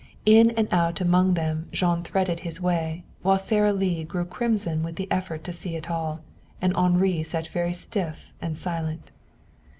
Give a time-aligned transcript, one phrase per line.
[0.25, 4.95] In and out among them Jean threaded his way, while Sara Lee grew crimson with
[4.95, 6.21] the effort to see it all,
[6.59, 9.11] and Henri sat very stiff and silent.